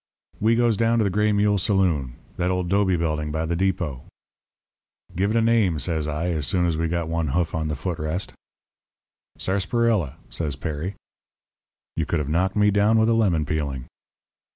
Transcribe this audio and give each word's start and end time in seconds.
"We 0.39 0.55
goes 0.55 0.77
down 0.77 0.97
to 0.97 1.03
the 1.03 1.11
Gray 1.11 1.31
Mule 1.31 1.59
saloon 1.59 2.15
that 2.37 2.49
old 2.49 2.69
'dobe 2.69 2.97
building 2.97 3.31
by 3.31 3.45
the 3.45 3.55
depot. 3.55 4.01
"'Give 5.15 5.29
it 5.29 5.37
a 5.37 5.43
name,' 5.43 5.77
says 5.77 6.07
I, 6.07 6.29
as 6.29 6.47
soon 6.47 6.65
as 6.65 6.75
we 6.75 6.87
got 6.87 7.07
one 7.07 7.27
hoof 7.27 7.53
on 7.53 7.67
the 7.67 7.75
foot 7.75 7.99
rest. 7.99 8.33
"'Sarsaparilla,' 9.37 10.15
says 10.31 10.55
Perry. 10.55 10.95
"You 11.95 12.07
could 12.07 12.17
have 12.17 12.29
knocked 12.29 12.55
me 12.55 12.71
down 12.71 12.97
with 12.97 13.09
a 13.09 13.13
lemon 13.13 13.45
peeling. 13.45 13.85